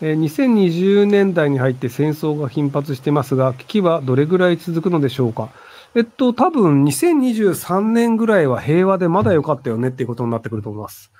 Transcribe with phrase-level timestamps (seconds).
[0.00, 5.50] 2020年代に入って戦争が頻発してますが、危機はどれぐらい続くのでしょうか？
[5.94, 11.12] えっと、多分2023年ぐらいは平和でまだ良かったよねっていうことになってくると思います。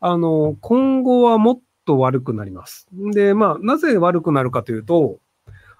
[0.00, 2.86] あの、今後はもっと悪くなります。
[3.12, 5.18] で、まあ、なぜ悪くなるかというと、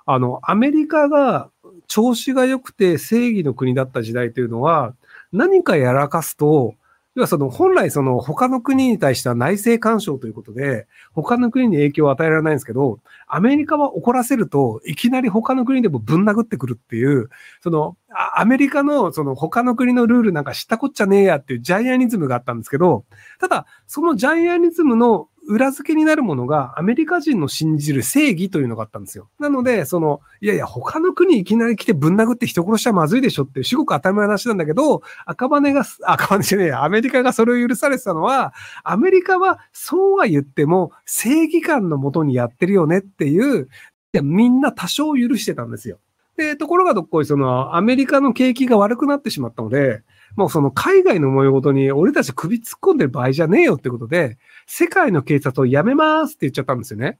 [0.05, 1.49] あの、アメリカが
[1.87, 4.95] 調子が良くて正義の国だった時代というのは、
[5.33, 6.75] 何かやらかすと、
[7.17, 17.29] 要はその本来その他の国に対しては内政干渉ということで、他の国に影響を与えられないんですけど、アメリカは怒らせると、いきなり他の国でもぶん殴ってくるっていう、
[17.63, 17.97] その、
[18.37, 23.05] アメリカのその他の国のルールなんか知ったこっちゃねえやっていうジャイアニズムがあったんですけど、
[23.41, 29.29] ただ、そのジャイアニズムの裏付けになるものがアメリカ人の信じる正義というのがあったんですよ。
[29.41, 43.69] なので、その、いやいや、他の国いきなり来てぶん殴って人殺しちゃまずいでしょっていう至極当たり前の話なんだけど、赤羽が、赤羽じゃねえ、アメリカがそれを許されてたのは、アメリカはそうは言っても正義感のもとにやってるよねっていう、
[44.13, 45.99] い、みんな多少許してたんですよ。
[46.37, 50.03] で、ところがどっこい、その、アメリカの景気が悪くなってしまったので、
[50.37, 57.19] もうその海外の模様ごとに俺たち首突っ込んでる場合じゃねえよってことで、世界の警察をやめますって言っちゃったんですよね。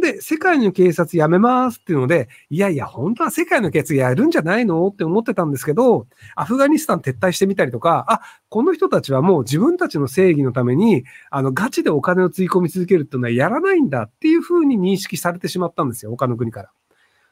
[0.00, 16.70] で、世界の警察やめますっていうので、いやいや、本当は世界の警察やるんじゃないのって思ってたんですけど、アフガニスタン撤退してみたりとか、あ、この人たちはもう自分たちの正義のために、あの、ガチでお金をつぎ込み続けるっていうのはやらないんだっていうふうに認識されてしまったんですよ、他の国から。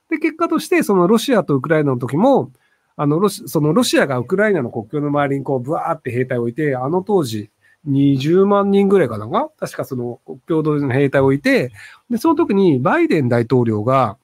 [0.09, 2.51] で、結果として、そのロシアとウクライナの時も、
[2.97, 7.51] あの、ロシ、そのロシアがウクライナの国境の周りにこう、ブワーって兵隊を置いて、あの当時、
[7.89, 9.29] 20万人ぐらいかな？
[9.59, 11.71] 確かその国境同士の兵隊を置いて、
[12.09, 14.17] で、その時にバイデン大統領が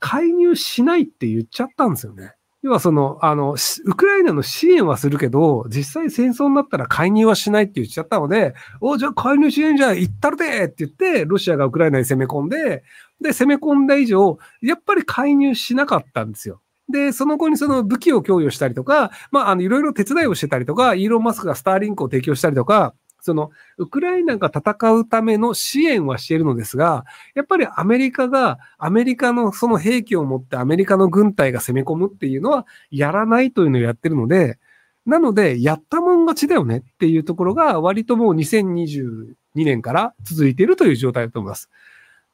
[0.00, 2.32] 介入しないって言っちゃったんですよね。
[2.62, 12.82] 要はその、あの、ウクライナの支援はするけど、実際戦争になったら介入はしないって言っちゃったので、お、じゃあ介入しないんじゃ行ったるでって言って、ロシアがウクライナに攻め込んで、
[13.20, 16.60] で、攻め込んだ以上、やっぱり介入しなかったんですよ。
[16.88, 27.04] で、その後にその武器を供与したりとか、まあ、あの、いろいろ手伝いをしてたりとか、イーロン・マスクがスターリンクを提供したりとか、その、ウクライナが戦うための支援はしているのですが、
[27.34, 34.58] やっぱりアメリカが、アメリカのその兵器を持ってアメリカの軍隊が攻め込むっていうのはやらないというのをやってるので、
[35.06, 41.68] なので、やったもん勝ちだよねっていうところが、割ともう2022年から続いているという状態だと思います。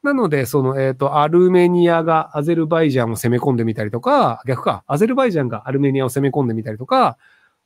[0.03, 7.17] なので、その、えっ、ー、と、アルメニアがアゼルバイジャンを攻め込んでみたりとか、逆か、アゼルバイジャンがアルメニアを攻め込んでみたりとか、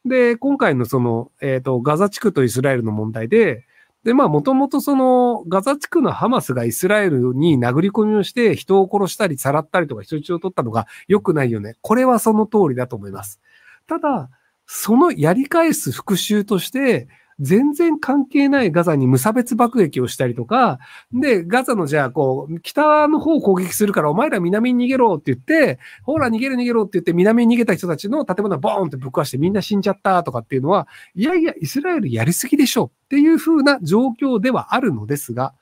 [0.06, 3.66] で、今回のその、えっ、ー、と、ガザ地区とイスラエルの問題で、
[4.04, 11.76] で、まあ、もともとその、ガザ地区のハマスがイスラエルに殴り込みをして人を殺したり、さらったりとか人質を取ったのが良くないよね。
[11.82, 13.42] これはその通りだと思います。
[13.88, 14.30] ただ、
[14.68, 17.08] そのやり返す復讐として、
[17.40, 20.80] 全然関係ないガザに無差別爆撃をしたりとか、
[21.14, 35.54] で、ガザのじゃあ、こう、北の方を攻撃するから、お前ら南に逃げろって言って、ほら逃げる逃げろって言って南に逃げた人たちの建物をボーンってぶっ壊してみんな死んじゃったとかっていうのは、いやいや、イスラエルやりすぎでしょっていう風な状況ではあるのですが、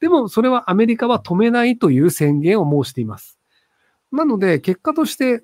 [0.00, 3.38] でもそれはアメリカは止めないという宣言を申しています。
[4.10, 5.42] なので、結果として、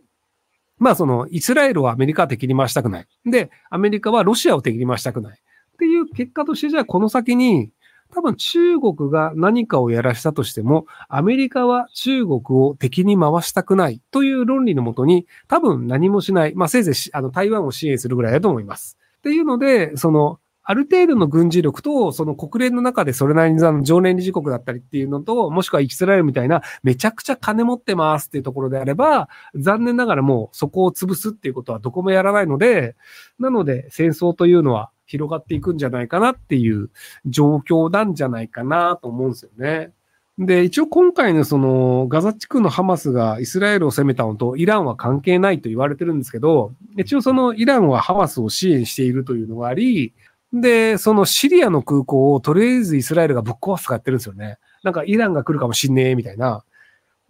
[0.78, 3.06] まあその、イスラエルはアメリカは敵に回したくない。
[3.24, 5.40] で、アメリカはロシアを敵に回したくない。
[5.78, 7.70] っていう結果として、じゃあこの先に、
[8.10, 16.54] 多分中国が何かをやらしたとしても、アメリカは中国を敵に回したくないという論理のもとに、多分何もしない。
[16.56, 18.98] まあ、せいぜいあの台湾を支援するぐらいだと思います。
[19.18, 32.96] っていうので、その、ある程度の軍事力と、その国連の中でそれなりにの常連理事国だったりっていうのと、もしくはイスラエルみたいなめちゃくちゃ金持ってますっていうところであれば、残念ながらもうそこを潰すっていうことはどこもやらないので、
[33.38, 36.90] なので戦争というのは広がっていくんじゃないかなっていう
[37.26, 39.92] 状況なんじゃないかなと思うんですよね。
[40.38, 50.14] で、一応今回のそのガザ地区のハマスがイスラエルを攻めたのとイランは関係ないと言われてるんですけど、一応そのイランはハマスを支援しているというのがあり、
[50.52, 54.58] で、そのシリアの空港をとりあえずイスラエルがぶっ壊すとかやってるんですよね。
[54.84, 56.62] なんかイランが来るかもしんねえみたいな。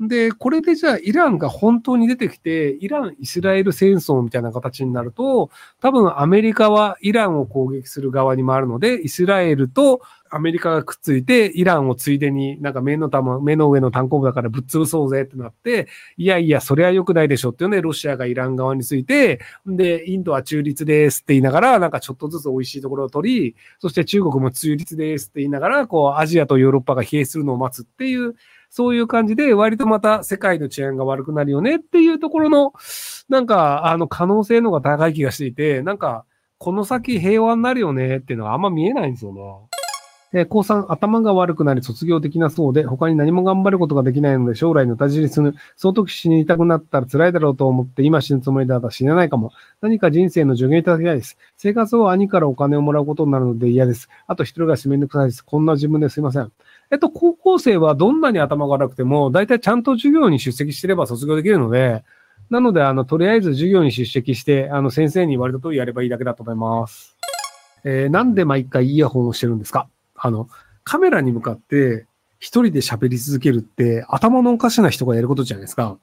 [0.01, 5.51] で、これでじゃあイランが本当に出てきて、イラン・イスラエル戦争みたいな形になると、
[5.81, 10.01] 多分アメリカはイランを攻撃する側に回るので、イスラエルと
[10.31, 28.37] アメリカがくっついて、イランをついでになんか目の玉、目の上の単行部だからぶっ潰そうぜってなって、いやいや、それは良くないでしょっていうね、ロシアがイラン側について、で、インドは中立ですって言いながら、なんかちょっとずつ美味しいところを取り、そして中国も中立ですって言いながら、こう、アジアとヨーロッパが疲弊するのを待つっていう、
[28.71, 32.73] そういう感じで、割とまた世界の治安が悪くなるよねっていうところの、
[33.29, 36.25] なんか、あの、可能性の方が高い気がしていて、なんか、
[36.59, 39.41] この先平和になるよねっていうのはあんま見えないんですよね。
[40.35, 45.55] えー、高3、頭が悪くなり卒業できなそうで、他に何も頑張ることができないので、将来の大事にする。
[45.77, 49.53] その時死にたくなったら辛いだろうと思って、今死ぬつもりだったら死ねないかも。
[49.81, 51.39] 何か人生の助言いただきたいです。
[51.57, 54.11] 生活を兄からお金をもらうことになるので嫌です。
[54.27, 55.43] あと一人暮らしめんどくさいです。
[55.43, 56.53] こんな自分ですいません。
[56.91, 62.05] えっと、高校生はどんなに頭が悪くても、大体ちゃんと授業に出席してれば卒業できるので、
[62.51, 67.17] なので、あの、とりあえず授業に出席して、あの、先生に言われた通りやればいいだけだと思います。
[67.85, 69.89] えー、なんで毎回イヤホンをしてるんですか？
[70.17, 70.49] あの、
[70.83, 72.07] カメラに向かって
[72.39, 75.99] 一人で喋り続けるって頭のおかしな人がやることじゃないですか。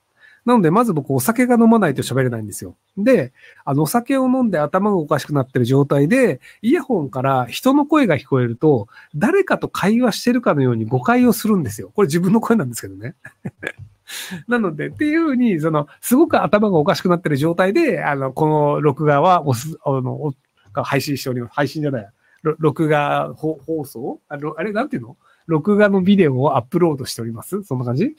[0.45, 2.75] なので、まず僕お酒が飲まないと喋れないんですよ。
[2.97, 3.33] で、
[3.65, 11.91] あの、お酒を飲んで頭がおかしくなってる状態で、イヤホンから人の声が聞こえると、誰かと会話してるかのように誤解をするんですよ。
[11.95, 13.15] これ自分の声なんですけどね。
[14.47, 20.33] なので、っていうふうに、その、すごく頭がおかしくなってる状態で、あの、この録画はおす、あの、
[20.73, 21.53] 配信しております。
[21.55, 22.09] 配信じゃない。
[22.59, 24.19] 録画放送？
[24.29, 25.17] ああれ、なんていうの？
[25.47, 28.15] 録画のビデオをアップロードしておりますそんな感じ？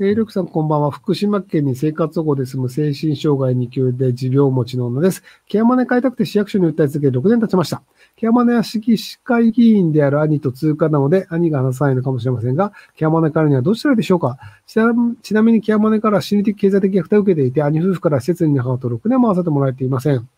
[0.00, 0.90] えー、ルクさんこんばんは。
[0.90, 5.22] 福島県に生活保護で住む精神障害2級で持病持ちの女です。
[5.46, 7.80] ケアマネ買いたくて市役所に訴え続け6年経ちました。
[8.16, 14.36] ケアマネは市議会議員である兄と通過なので、兄が話さないのかもしれませんが、ケアマネからにはどうしたらいいでしょうか
[14.66, 20.28] ちなみにケアマネから心理的経済的虐待を受けていて、兄夫婦から施設に母と6年も会わせてもらえていません。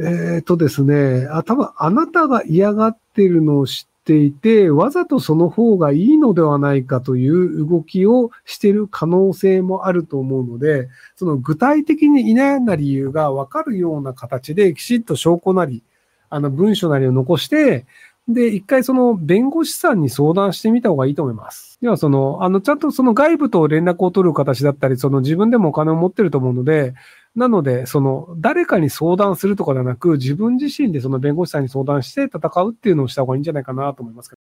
[0.00, 15.82] えっ、とですね、あ、多分あなたが嫌がってるのを知ってていて、わざとその方がいいのではないかという動きをしている可能性もあると思うので、その具体的にいないな理由がわかるような形で、きちっと証拠なり、
[16.30, 17.84] あの文書なりを残して、
[18.28, 21.78] で、一回その弁護士さんに相談してみた方がいいと思います。
[21.80, 26.94] 要はその、あの、ちゃんとその外部と連絡を取る形だったり、その自分でもお金を持ってると思うので、
[27.36, 34.40] なので、その、誰かに相談するとかではなく、自分自身でその弁護士さんに相談して戦うっていうのをした方がいいんじゃないかなと思いますけど。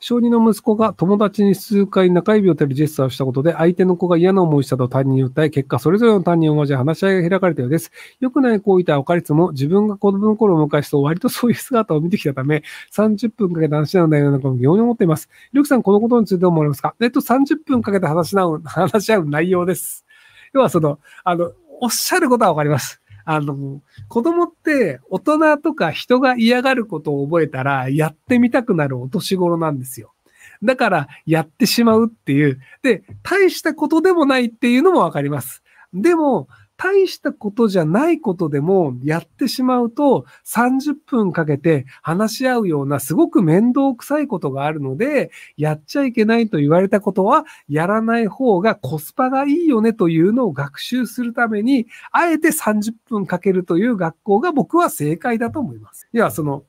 [0.00, 7.90] 小児の息子が友達に数回中指を照るジェスチャーをしたことで、相手の子が嫌な思いしたと担任に訴え、結果、それぞれの担任を交え話し合いが開かれたようです。
[8.20, 12.62] 良くない行為とは分かりつつも、自分が子供の頃を迎えすと割とそういう姿を見てきたため、
[12.92, 15.30] 30分かけて話し合うんだようなことを疑問に思っています。
[15.54, 16.94] りょくさん、このことについてどう思われますか？
[17.00, 20.04] えっと、30分かけて話し合う、話し合う内容です。
[20.52, 23.00] 要はその、あの、おっしゃることはわかります。
[23.24, 30.12] あの、子供って大人とか人が嫌がることを覚えたらやってみたくなるお年頃なんですよ。
[30.62, 32.60] だからやってしまうっていう。
[32.82, 35.62] で、大したことでもないっていうのもわかります。
[35.92, 56.08] でも、大したことじゃないことでもやってしまうと30分かけて話し合うようなすごく面倒くさいことがあるので、やっちゃいけないと言われたことはやらない方がコスパがいいよねというのを学習するために、あえて30分かけるという学校が僕は正解だと思います。
[56.12, 56.64] いや、その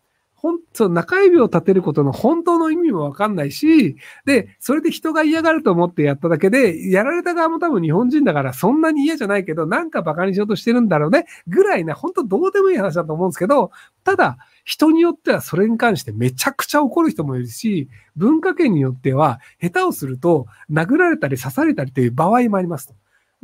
[0.45, 13.71] 本当、中指を立てることの本当の意味もわかんないし、で、それで人が嫌がると思ってやっただけで、やられた側も多分日本人だからそんなに嫌じゃないけど、なんか馬鹿にしようとしてるんだろうね、ぐらいな、本当どうでもいい話だと思うんですけど、
[14.03, 22.93] ただ、人によってはそれに関してめちゃくちゃ怒る人もいるし、文化圏によっては下手をすると殴られたり刺されたりという場合もありますと。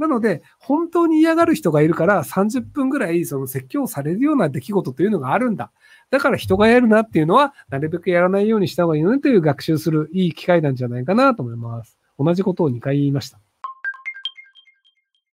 [0.02, 5.72] なので、本当に嫌がる人がいるから30分ぐらいその説教されるような出来事というのがあるんだ。
[6.10, 12.00] だから人がやるなっていうのは、なるべくやらないようにした方がいいよねという学習するいい機会なんじゃないかなと思います。
[12.20, 13.40] 同じことを2回言いました。